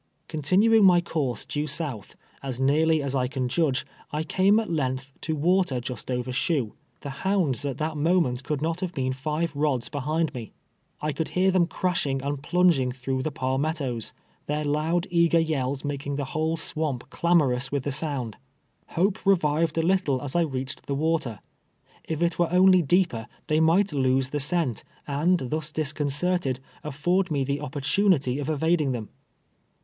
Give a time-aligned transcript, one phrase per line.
[0.27, 5.35] Continuing my course due south, as nearly as lean judge, I came at length to
[5.35, 6.73] water just over shoe.
[7.01, 10.53] The hounds at that moment could not have been five rods behind me.
[11.01, 14.11] I could hear them crashing and jilunging througli the palmettoes,
[14.47, 18.37] their loud, eager yells making the whole swamp clamorous with the sound.
[18.97, 21.41] Hope revived a little as I reached the water.
[22.05, 27.43] If it were only deeper, they might loose the scent, and thus disconcerted, afford me
[27.43, 29.09] the opportunity of eva ding them.